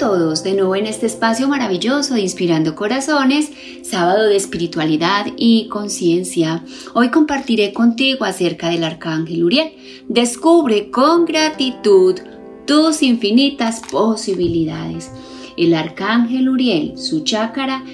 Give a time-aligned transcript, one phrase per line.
[0.00, 3.50] Todos, de nuevo en este espacio maravilloso de Inspirando Corazones,
[3.82, 6.64] sábado de espiritualidad y conciencia.
[6.94, 9.72] Hoy compartiré contigo acerca del Arcángel Uriel.
[10.08, 12.18] Descubre con gratitud
[12.66, 15.10] tus infinitas posibilidades.
[15.58, 17.84] El Arcángel Uriel, su chácara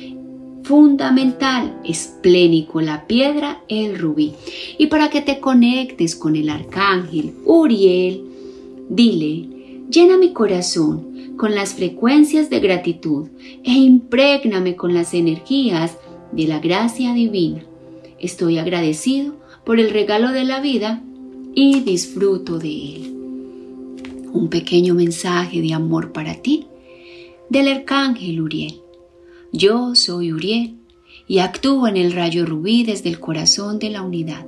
[0.62, 4.33] fundamental es plénico, la piedra, el rubí.
[4.78, 8.23] Y para que te conectes con el arcángel Uriel,
[8.88, 9.48] dile,
[9.91, 13.29] llena mi corazón con las frecuencias de gratitud
[13.65, 15.97] e imprégname con las energías
[16.33, 17.65] de la gracia divina.
[18.19, 21.03] Estoy agradecido por el regalo de la vida
[21.55, 23.12] y disfruto de él.
[24.33, 26.67] Un pequeño mensaje de amor para ti
[27.48, 28.81] del arcángel Uriel.
[29.53, 30.77] Yo soy Uriel
[31.28, 34.47] y actúo en el rayo rubí desde el corazón de la unidad.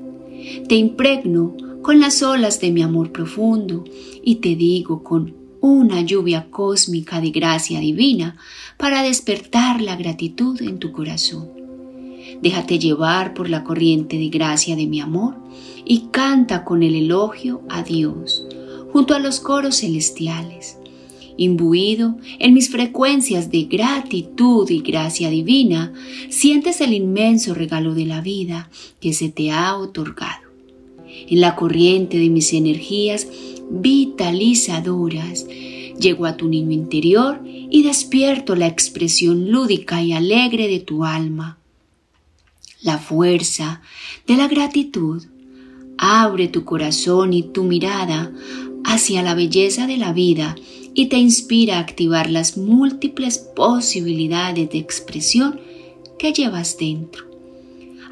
[0.69, 3.85] Te impregno con las olas de mi amor profundo
[4.23, 8.37] y te digo con una lluvia cósmica de gracia divina
[8.77, 11.49] para despertar la gratitud en tu corazón.
[12.43, 15.37] Déjate llevar por la corriente de gracia de mi amor
[15.85, 18.47] y canta con el elogio a Dios
[18.93, 20.79] junto a los coros celestiales
[21.39, 25.95] imbuido en mis frecuencias de gratitud y gracia divina,
[26.29, 28.69] sientes el inmenso regalo de la vida
[29.01, 30.49] que se te ha otorgado.
[31.29, 33.29] En la corriente de mis energías
[33.71, 35.47] vitalizadoras,
[35.99, 41.59] llego a tu niño interior y despierto la expresión lúdica y alegre de tu alma.
[42.83, 43.83] La fuerza
[44.27, 45.25] de la gratitud
[45.99, 48.33] abre tu corazón y tu mirada
[48.85, 50.55] hacia la belleza de la vida
[50.95, 55.61] y te inspira a activar las múltiples posibilidades de expresión
[56.19, 57.25] que llevas dentro.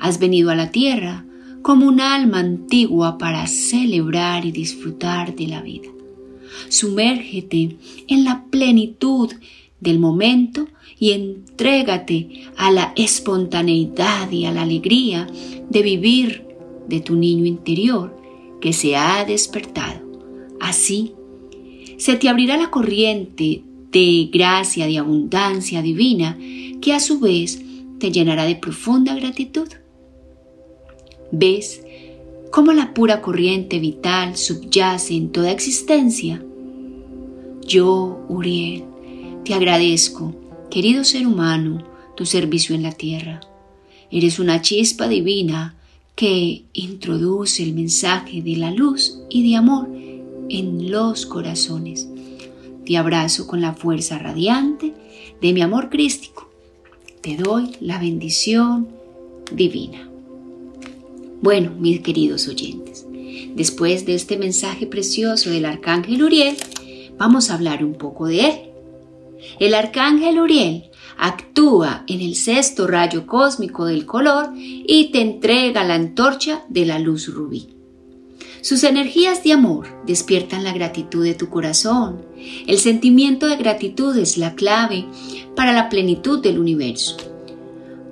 [0.01, 1.25] Has venido a la tierra
[1.67, 5.89] como un alma antigua para celebrar y disfrutar de la vida.
[6.69, 9.33] Sumérgete en la plenitud
[9.81, 10.69] del momento
[11.01, 15.27] y entrégate a la espontaneidad y a la alegría
[15.69, 16.45] de vivir
[16.87, 18.17] de tu niño interior
[18.61, 20.07] que se ha despertado.
[20.61, 21.15] Así
[21.99, 26.39] se te abrirá la corriente de gracia, de abundancia divina,
[26.81, 27.61] que a su vez
[27.99, 29.67] te llenará de profunda gratitud.
[31.33, 31.83] ¿Ves
[32.51, 36.43] cómo la pura corriente vital subyace en toda existencia?
[37.67, 38.85] Yo, Uriel,
[39.45, 40.35] te agradezco,
[40.71, 41.85] querido ser humano,
[42.17, 43.41] tu servicio en la tierra.
[44.11, 45.75] Eres una chispa divina
[46.15, 49.89] que introduce el mensaje de la luz y de amor
[50.49, 52.09] en los corazones.
[52.85, 54.95] Te abrazo con la fuerza radiante
[55.43, 56.49] de mi amor crístico.
[57.21, 58.89] Te doy la bendición
[59.53, 60.09] divina.
[61.43, 63.07] Bueno, mis queridos oyentes,
[63.55, 66.57] después de este mensaje precioso del arcángel Uriel,
[67.19, 68.55] vamos a hablar un poco de él.
[69.61, 70.85] El arcángel Uriel
[71.19, 76.99] actúa en el sexto rayo cósmico del color y te entrega la antorcha de la
[76.99, 77.69] luz rubí.
[78.63, 82.25] Sus energías de amor despiertan la gratitud de tu corazón.
[82.67, 85.05] El sentimiento de gratitud es la clave
[85.55, 87.17] para la plenitud del universo.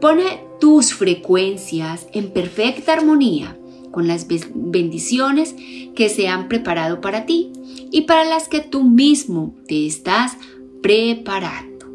[0.01, 3.59] Pone tus frecuencias en perfecta armonía
[3.91, 5.54] con las bendiciones
[5.94, 7.53] que se han preparado para ti
[7.92, 10.37] y para las que tú mismo te estás
[10.82, 11.87] preparando.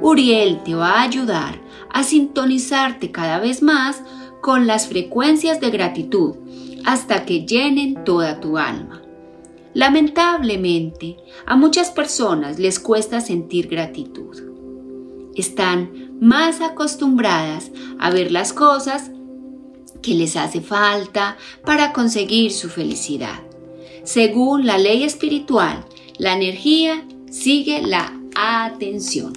[0.00, 1.60] Uriel te va a ayudar
[1.90, 4.02] a sintonizarte cada vez más
[4.40, 6.34] con las frecuencias de gratitud
[6.84, 9.02] hasta que llenen toda tu alma.
[9.74, 11.16] Lamentablemente,
[11.46, 14.36] a muchas personas les cuesta sentir gratitud.
[15.34, 19.10] Están más acostumbradas a ver las cosas
[20.02, 23.40] que les hace falta para conseguir su felicidad.
[24.04, 25.84] Según la ley espiritual,
[26.18, 29.32] la energía sigue la atención.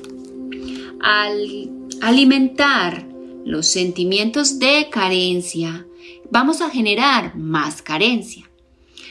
[1.01, 1.71] Al
[2.01, 3.05] alimentar
[3.45, 5.85] los sentimientos de carencia,
[6.29, 8.49] vamos a generar más carencia.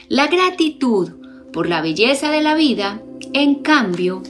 [0.09, 1.09] La gratitud
[1.51, 3.01] por la belleza de la vida,
[3.33, 4.21] en cambio,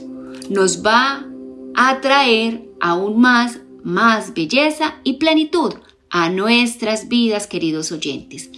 [0.48, 1.26] nos va
[1.74, 5.74] a traer aún más, más belleza y plenitud
[6.10, 8.50] a nuestras vidas, queridos oyentes.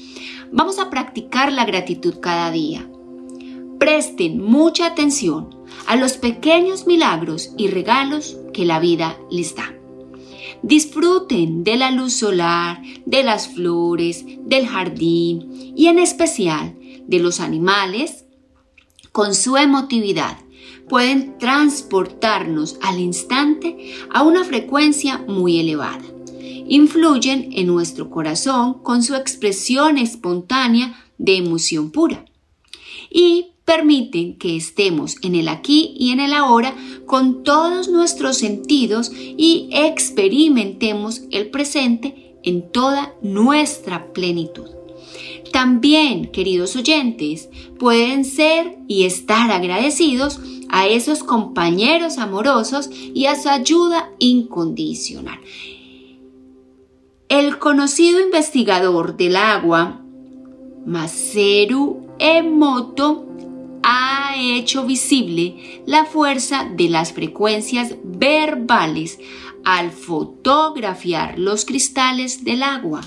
[0.53, 2.89] Vamos a practicar la gratitud cada día.
[3.79, 5.49] Presten mucha atención
[5.87, 9.75] a los pequeños milagros y regalos que la vida les da.
[10.63, 16.77] Disfruten de la luz solar, de las flores, del jardín y en especial
[17.07, 18.27] de los animales.
[19.13, 20.39] Con su emotividad
[20.91, 26.03] pueden transportarnos al instante a una frecuencia muy elevada.
[26.67, 32.25] Influyen en nuestro corazón con su expresión espontánea de emoción pura.
[33.09, 36.75] Y permiten que estemos en el aquí y en el ahora
[37.07, 44.67] con todos nuestros sentidos y experimentemos el presente en toda nuestra plenitud.
[45.53, 47.49] También, queridos oyentes,
[47.79, 50.41] pueden ser y estar agradecidos
[50.71, 55.41] a esos compañeros amorosos y a su ayuda incondicional.
[57.29, 60.01] El conocido investigador del agua,
[60.85, 63.27] Maseru Emoto,
[63.83, 69.19] ha hecho visible la fuerza de las frecuencias verbales
[69.65, 73.03] al fotografiar los cristales del agua.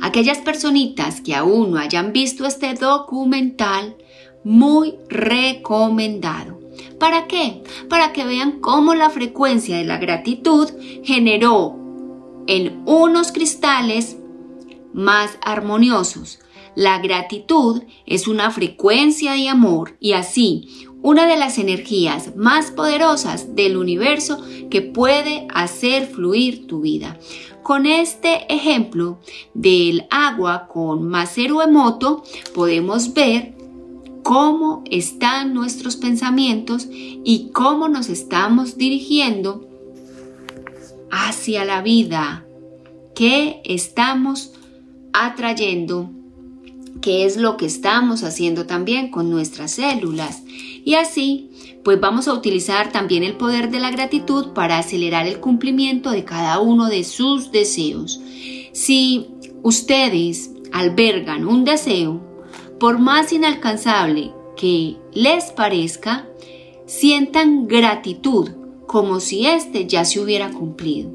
[0.00, 3.96] Aquellas personitas que aún no hayan visto este documental,
[4.44, 6.58] muy recomendado.
[6.98, 7.62] ¿Para qué?
[7.88, 10.68] Para que vean cómo la frecuencia de la gratitud
[11.04, 11.76] generó
[12.46, 14.18] en unos cristales
[14.92, 16.40] más armoniosos,
[16.78, 23.56] la gratitud es una frecuencia de amor y así una de las energías más poderosas
[23.56, 24.40] del universo
[24.70, 27.18] que puede hacer fluir tu vida.
[27.64, 29.18] Con este ejemplo
[29.54, 32.22] del agua con Maseru Emoto
[32.54, 33.57] podemos ver
[34.28, 39.66] cómo están nuestros pensamientos y cómo nos estamos dirigiendo
[41.10, 42.44] hacia la vida
[43.14, 44.52] que estamos
[45.14, 46.10] atrayendo
[47.00, 50.42] qué es lo que estamos haciendo también con nuestras células.
[50.84, 51.48] Y así,
[51.82, 56.24] pues vamos a utilizar también el poder de la gratitud para acelerar el cumplimiento de
[56.24, 58.20] cada uno de sus deseos.
[58.74, 59.28] Si
[59.62, 62.27] ustedes albergan un deseo,
[62.78, 66.26] por más inalcanzable que les parezca,
[66.86, 68.50] sientan gratitud
[68.86, 71.10] como si éste ya se hubiera cumplido.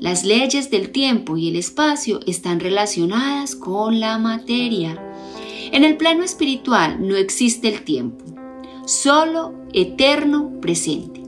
[0.00, 5.02] Las leyes del tiempo y el espacio están relacionadas con la materia.
[5.72, 8.24] En el plano espiritual no existe el tiempo,
[8.84, 11.25] solo eterno presente.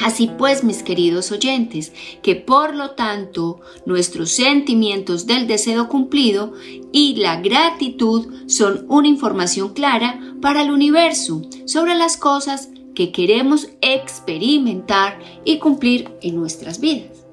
[0.00, 6.52] Así pues, mis queridos oyentes, que por lo tanto nuestros sentimientos del deseo cumplido
[6.92, 13.68] y la gratitud son una información clara para el universo sobre las cosas que queremos
[13.80, 17.24] experimentar y cumplir en nuestras vidas.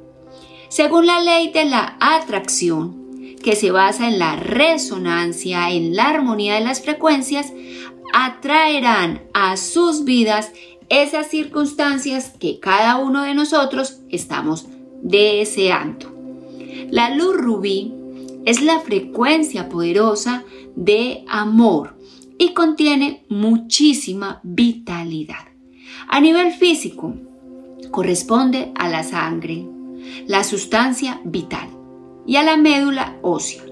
[0.69, 3.03] Según la ley de la atracción,
[3.43, 7.53] que se basa en la resonancia, en la armonía de las frecuencias,
[8.13, 10.51] atraerán a sus vidas
[10.89, 14.65] esas circunstancias que cada uno de nosotros estamos
[15.01, 16.11] deseando.
[16.89, 17.93] La luz rubí
[18.45, 20.43] es la frecuencia poderosa
[20.75, 21.95] de amor
[22.37, 25.47] y contiene muchísima vitalidad.
[26.07, 27.13] A nivel físico,
[27.91, 29.65] corresponde a la sangre,
[30.27, 31.69] la sustancia vital,
[32.25, 33.63] y a la médula ósea,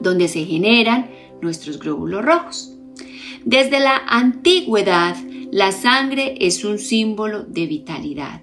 [0.00, 1.10] donde se generan
[1.40, 2.75] nuestros glóbulos rojos.
[3.46, 5.16] Desde la antigüedad,
[5.52, 8.42] la sangre es un símbolo de vitalidad.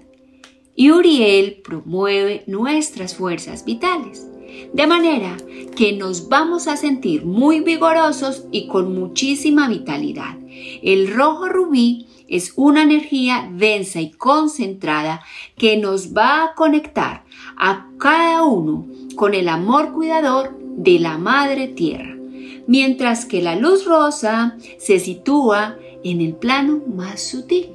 [0.74, 4.26] Y Uriel promueve nuestras fuerzas vitales,
[4.72, 5.36] de manera
[5.76, 10.38] que nos vamos a sentir muy vigorosos y con muchísima vitalidad.
[10.82, 15.22] El rojo rubí es una energía densa y concentrada
[15.58, 17.24] que nos va a conectar
[17.58, 18.86] a cada uno
[19.16, 22.16] con el amor cuidador de la Madre Tierra,
[22.66, 27.68] mientras que la luz rosa se sitúa en el plano más sutil.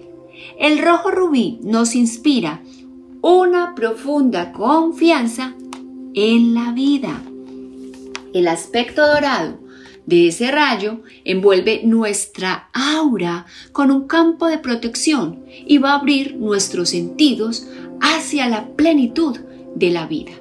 [0.58, 2.62] El rojo rubí nos inspira
[3.22, 5.54] una profunda confianza
[6.14, 7.22] en la vida.
[8.34, 9.60] El aspecto dorado
[10.06, 16.36] de ese rayo envuelve nuestra aura con un campo de protección y va a abrir
[16.36, 17.68] nuestros sentidos
[18.02, 19.38] hacia la plenitud
[19.76, 20.32] de la vida.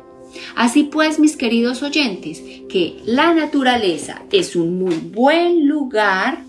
[0.57, 6.45] Así pues, mis queridos oyentes, que la naturaleza es un muy buen lugar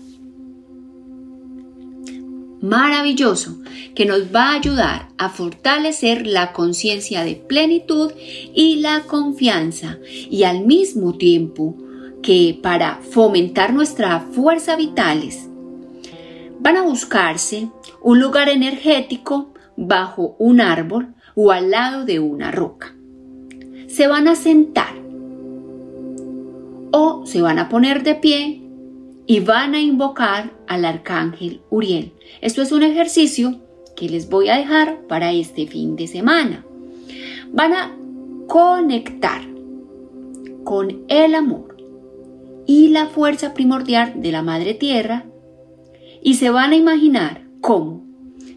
[2.60, 3.58] maravilloso
[3.94, 8.12] que nos va a ayudar a fortalecer la conciencia de plenitud
[8.54, 9.98] y la confianza
[10.30, 11.76] y al mismo tiempo
[12.22, 15.48] que para fomentar nuestra fuerza vitales
[16.60, 17.70] van a buscarse
[18.02, 22.94] un lugar energético bajo un árbol o al lado de una roca.
[23.90, 24.94] Se van a sentar
[26.92, 28.62] o se van a poner de pie
[29.26, 32.12] y van a invocar al arcángel Uriel.
[32.40, 33.60] Esto es un ejercicio
[33.96, 36.64] que les voy a dejar para este fin de semana.
[37.52, 37.96] Van a
[38.46, 39.42] conectar
[40.62, 41.76] con el amor
[42.66, 45.26] y la fuerza primordial de la Madre Tierra
[46.22, 48.04] y se van a imaginar cómo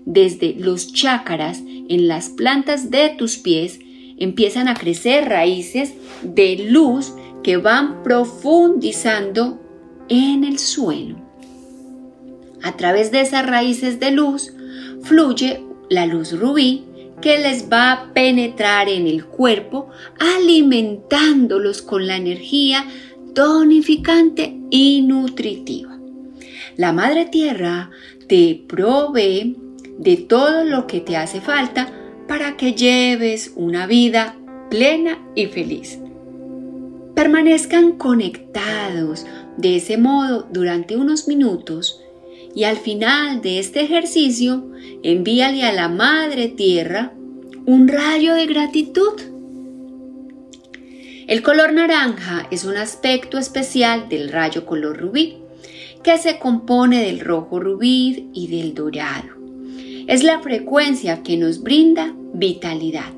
[0.05, 3.79] desde los chácaras en las plantas de tus pies
[4.23, 7.13] empiezan a crecer raíces de luz
[7.43, 9.59] que van profundizando
[10.09, 11.17] en el suelo.
[12.61, 14.53] A través de esas raíces de luz
[15.01, 16.85] fluye la luz rubí
[17.21, 19.89] que les va a penetrar en el cuerpo
[20.19, 22.85] alimentándolos con la energía
[23.33, 25.97] tonificante y nutritiva.
[26.75, 27.91] La Madre Tierra
[28.27, 29.57] te provee
[29.97, 32.02] de todo lo que te hace falta
[32.33, 34.35] para que lleves una vida
[34.71, 35.99] plena y feliz.
[37.13, 42.01] Permanezcan conectados de ese modo durante unos minutos
[42.55, 44.67] y al final de este ejercicio
[45.03, 47.13] envíale a la Madre Tierra
[47.67, 49.13] un rayo de gratitud.
[51.27, 55.37] El color naranja es un aspecto especial del rayo color rubí,
[56.01, 59.42] que se compone del rojo rubí y del dorado.
[60.07, 63.11] Es la frecuencia que nos brinda vitalidad.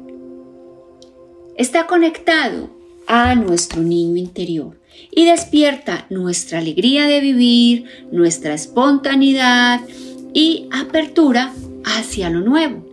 [1.58, 2.70] Está conectado
[3.08, 4.80] a nuestro niño interior
[5.12, 9.82] y despierta nuestra alegría de vivir, nuestra espontaneidad
[10.34, 11.54] y apertura
[11.86, 12.86] hacia lo nuevo.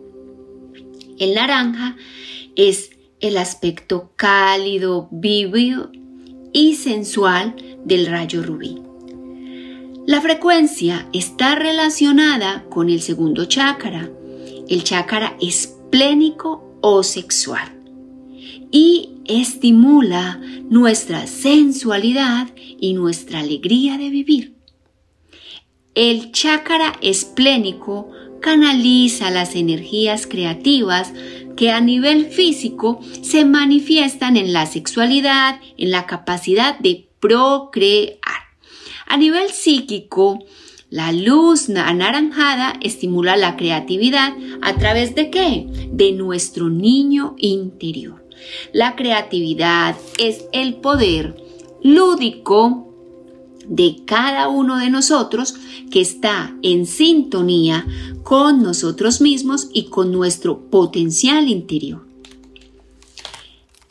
[1.18, 1.96] El naranja
[2.56, 5.90] es el aspecto cálido, vivo
[6.52, 8.91] y sensual del rayo rubí.
[10.04, 14.11] La frecuencia está relacionada con el segundo chakra,
[14.68, 17.71] el chakra esplénico o sexual,
[18.73, 24.56] y estimula nuestra sensualidad y nuestra alegría de vivir.
[25.94, 31.12] El chakra esplénico canaliza las energías creativas
[31.56, 38.41] que a nivel físico se manifiestan en la sexualidad, en la capacidad de procrear.
[39.12, 40.38] A nivel psíquico,
[40.88, 45.66] la luz anaranjada estimula la creatividad a través de qué?
[45.92, 48.26] De nuestro niño interior.
[48.73, 51.37] La creatividad es el poder
[51.83, 52.88] lúdico
[53.66, 55.57] de cada uno de nosotros
[55.90, 57.85] que está en sintonía
[58.23, 62.12] con nosotros mismos y con nuestro potencial interior.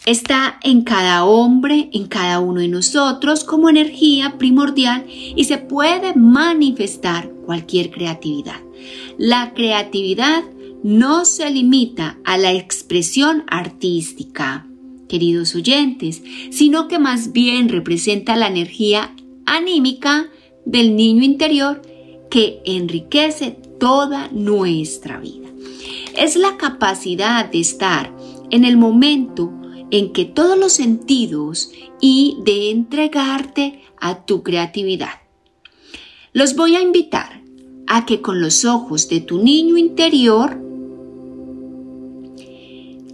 [0.06, 6.16] Está en cada hombre, en cada uno de nosotros como energía primordial y se puede
[6.16, 8.60] manifestar cualquier creatividad.
[9.20, 10.44] La creatividad
[10.84, 14.68] no se limita a la expresión artística,
[15.08, 19.14] queridos oyentes, sino que más bien representa la energía
[19.46, 20.32] anímica
[20.66, 21.84] del niño interior
[22.32, 25.50] que enriquece toda nuestra vida.
[26.18, 28.12] Es la capacidad de estar
[28.50, 29.61] en el momento
[29.92, 35.22] en que todos los sentidos y de entregarte a tu creatividad.
[36.34, 37.42] Los voy a invitar
[37.88, 40.58] a que con los ojos de tu niño interior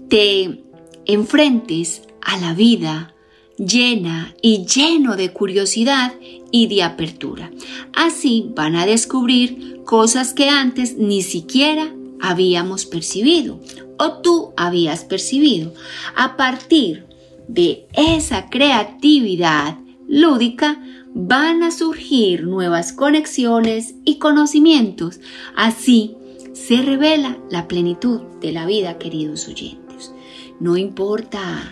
[0.08, 0.64] te
[1.06, 3.14] enfrentes a la vida
[3.58, 6.14] llena y lleno de curiosidad
[6.52, 7.52] y de apertura.
[7.94, 11.92] Así van a descubrir cosas que antes ni siquiera
[12.22, 13.60] habíamos percibido
[13.98, 15.74] o tú habías percibido.
[16.16, 17.06] A partir
[17.48, 20.82] de esa creatividad lúdica
[21.14, 25.20] van a surgir nuevas conexiones y conocimientos.
[25.56, 26.16] Así
[26.54, 30.14] se revela la plenitud de la vida, queridos oyentes.
[30.60, 31.72] No importa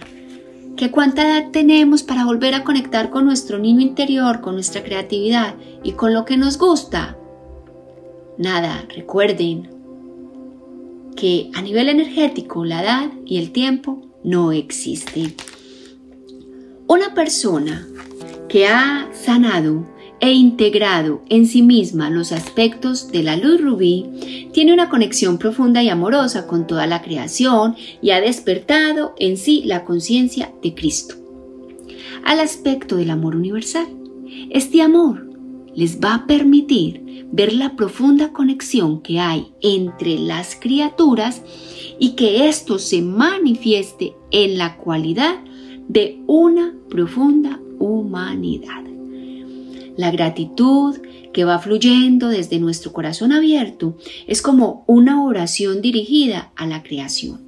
[0.76, 5.56] que cuánta edad tenemos para volver a conectar con nuestro niño interior, con nuestra creatividad
[5.84, 7.18] y con lo que nos gusta.
[8.38, 9.75] Nada, recuerden
[11.16, 15.36] que a nivel energético la edad y el tiempo no existen.
[16.88, 17.88] Una persona
[18.48, 19.86] que ha sanado
[20.20, 25.84] e integrado en sí misma los aspectos de la luz rubí, tiene una conexión profunda
[25.84, 31.16] y amorosa con toda la creación y ha despertado en sí la conciencia de Cristo.
[32.24, 33.88] Al aspecto del amor universal,
[34.50, 35.30] este amor
[35.76, 41.42] les va a permitir ver la profunda conexión que hay entre las criaturas
[42.00, 45.36] y que esto se manifieste en la cualidad
[45.88, 48.84] de una profunda humanidad.
[49.98, 50.98] La gratitud
[51.34, 57.42] que va fluyendo desde nuestro corazón abierto es como una oración dirigida a la creación.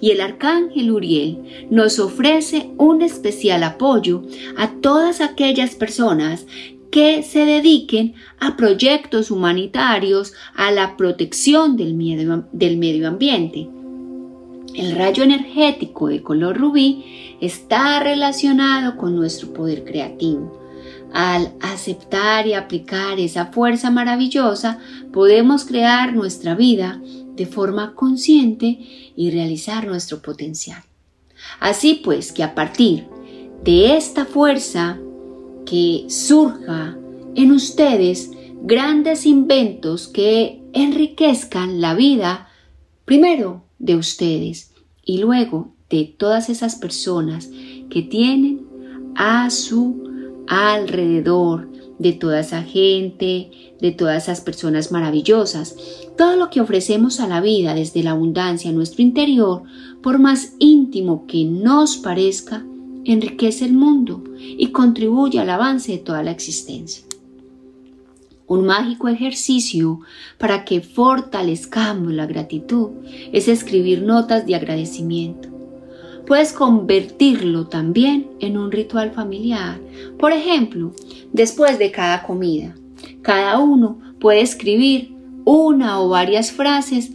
[0.00, 4.22] Y el arcángel Uriel nos ofrece un especial apoyo
[4.56, 6.46] a todas aquellas personas
[6.90, 13.68] que se dediquen a proyectos humanitarios a la protección del medio, del medio ambiente.
[14.74, 20.58] El rayo energético de color rubí está relacionado con nuestro poder creativo.
[21.12, 24.78] Al aceptar y aplicar esa fuerza maravillosa,
[25.12, 27.00] podemos crear nuestra vida
[27.34, 28.78] de forma consciente
[29.16, 30.82] y realizar nuestro potencial.
[31.58, 33.06] Así pues, que a partir
[33.64, 34.98] de esta fuerza
[35.66, 36.96] que surja
[37.34, 38.30] en ustedes
[38.62, 42.48] grandes inventos que enriquezcan la vida,
[43.04, 44.72] primero de ustedes
[45.04, 47.50] y luego de todas esas personas
[47.88, 48.66] que tienen
[49.16, 50.04] a su
[50.46, 53.50] alrededor, de toda esa gente,
[53.80, 55.76] de todas esas personas maravillosas.
[56.16, 59.62] Todo lo que ofrecemos a la vida desde la abundancia en nuestro interior,
[60.02, 62.64] por más íntimo que nos parezca,
[63.04, 67.04] enriquece el mundo y contribuye al avance de toda la existencia.
[68.46, 70.00] Un mágico ejercicio
[70.36, 72.90] para que fortalezcamos la gratitud
[73.32, 75.48] es escribir notas de agradecimiento.
[76.26, 79.80] Puedes convertirlo también en un ritual familiar.
[80.18, 80.92] Por ejemplo,
[81.32, 82.74] después de cada comida,
[83.22, 85.14] cada uno puede escribir
[85.44, 87.12] una o varias frases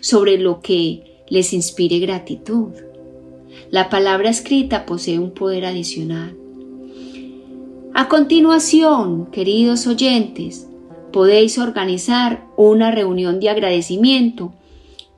[0.00, 2.72] sobre lo que les inspire gratitud.
[3.70, 6.36] La palabra escrita posee un poder adicional.
[7.94, 10.68] A continuación, queridos oyentes,
[11.12, 14.52] podéis organizar una reunión de agradecimiento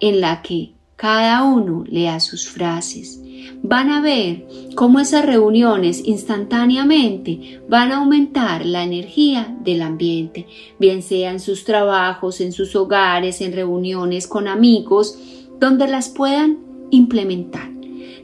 [0.01, 3.21] en la que cada uno lea sus frases.
[3.63, 10.47] Van a ver cómo esas reuniones instantáneamente van a aumentar la energía del ambiente,
[10.79, 15.19] bien sea en sus trabajos, en sus hogares, en reuniones con amigos,
[15.61, 16.59] donde las puedan
[16.91, 17.78] implementar.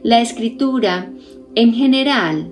[0.05, 1.09] La escritura
[1.55, 2.51] en general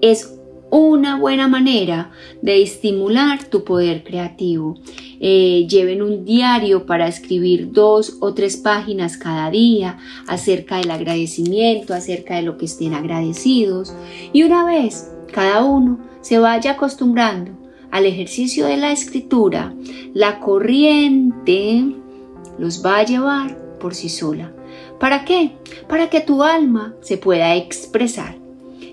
[0.00, 0.36] es
[0.72, 2.10] una buena manera
[2.42, 4.74] de estimular tu poder creativo.
[5.20, 11.94] Eh, lleven un diario para escribir dos o tres páginas cada día acerca del agradecimiento,
[11.94, 13.94] acerca de lo que estén agradecidos.
[14.32, 17.52] Y una vez cada uno se vaya acostumbrando
[17.92, 19.76] al ejercicio de la escritura,
[20.12, 21.84] la corriente
[22.58, 24.52] los va a llevar por sí sola.
[25.00, 25.52] ¿Para qué?
[25.88, 28.36] Para que tu alma se pueda expresar.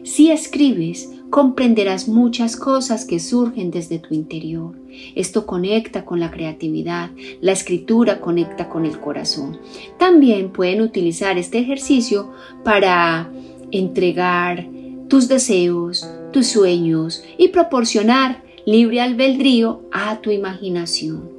[0.05, 4.73] Si escribes, comprenderás muchas cosas que surgen desde tu interior.
[5.15, 9.59] Esto conecta con la creatividad, la escritura conecta con el corazón.
[9.99, 12.31] También pueden utilizar este ejercicio
[12.63, 13.29] para
[13.71, 14.65] entregar
[15.09, 21.29] tus deseos, tus sueños y proporcionar libre albedrío a tu imaginación.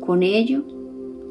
[0.00, 0.64] Con ello,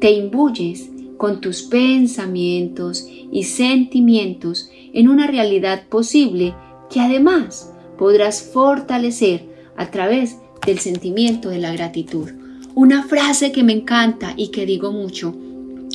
[0.00, 0.90] te imbuyes
[1.20, 6.54] con tus pensamientos y sentimientos en una realidad posible
[6.88, 9.44] que además podrás fortalecer
[9.76, 12.30] a través del sentimiento de la gratitud.
[12.74, 15.36] Una frase que me encanta y que digo mucho,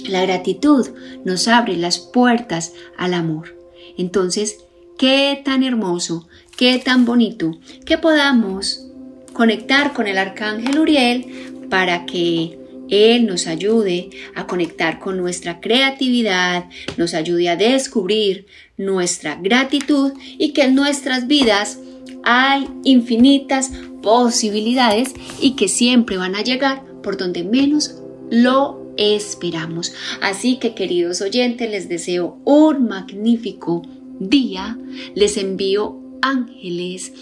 [0.07, 0.89] la gratitud
[1.23, 3.57] nos abre las puertas al amor.
[3.97, 4.59] Entonces,
[4.95, 8.91] qué tan hermoso, qué tan bonito que podamos
[9.33, 11.25] conectar con el arcángel Uriel
[11.71, 16.65] para que él nos ayude a conectar con nuestra creatividad,
[16.97, 18.45] nos ayude a descubrir
[18.77, 21.79] nuestra gratitud y que en nuestras vidas
[22.23, 23.71] hay infinitas
[24.01, 27.95] posibilidades y que siempre van a llegar por donde menos
[28.29, 29.93] lo esperamos.
[30.21, 33.83] Así que queridos oyentes, les deseo un magnífico
[34.19, 34.77] día.
[35.13, 37.13] Les envío ángeles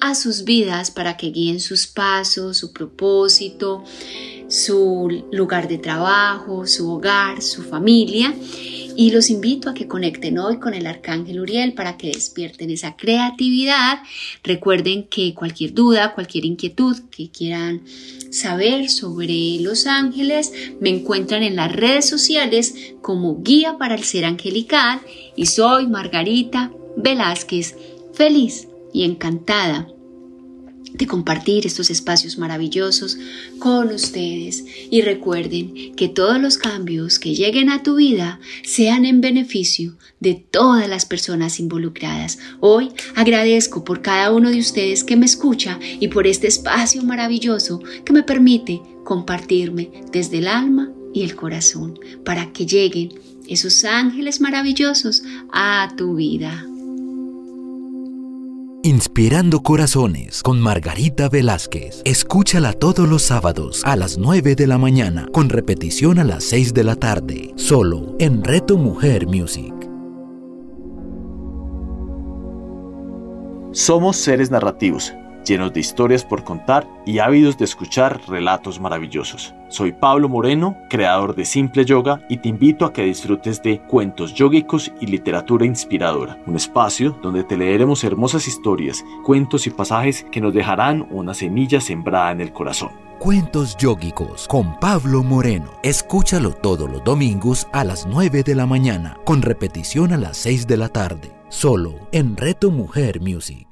[0.00, 3.84] a sus vidas para que guíen sus pasos, su propósito
[4.52, 8.34] su lugar de trabajo, su hogar, su familia.
[8.94, 12.94] Y los invito a que conecten hoy con el Arcángel Uriel para que despierten esa
[12.94, 14.00] creatividad.
[14.44, 17.80] Recuerden que cualquier duda, cualquier inquietud que quieran
[18.30, 24.26] saber sobre los ángeles, me encuentran en las redes sociales como guía para el ser
[24.26, 25.00] angelical
[25.34, 27.74] y soy Margarita Velázquez,
[28.12, 29.88] feliz y encantada
[30.92, 33.16] de compartir estos espacios maravillosos
[33.58, 39.20] con ustedes y recuerden que todos los cambios que lleguen a tu vida sean en
[39.20, 42.38] beneficio de todas las personas involucradas.
[42.60, 47.80] Hoy agradezco por cada uno de ustedes que me escucha y por este espacio maravilloso
[48.04, 53.12] que me permite compartirme desde el alma y el corazón para que lleguen
[53.48, 56.66] esos ángeles maravillosos a tu vida.
[58.84, 62.02] Inspirando Corazones con Margarita Velázquez.
[62.04, 66.74] Escúchala todos los sábados a las 9 de la mañana, con repetición a las 6
[66.74, 69.72] de la tarde, solo en Reto Mujer Music.
[73.70, 79.54] Somos seres narrativos, llenos de historias por contar y ávidos de escuchar relatos maravillosos.
[79.68, 84.34] Soy Pablo Moreno, creador de Simple Yoga, y te invito a que disfrutes de cuentos
[84.34, 90.40] yógicos y literatura inspiradora, un espacio donde te leeremos hermosas historias, cuentos y pasajes que
[90.40, 92.90] nos dejarán una semilla sembrada en el corazón.
[93.22, 95.70] Cuentos Yógicos con Pablo Moreno.
[95.84, 100.66] Escúchalo todos los domingos a las 9 de la mañana, con repetición a las 6
[100.66, 103.71] de la tarde, solo en Reto Mujer Music.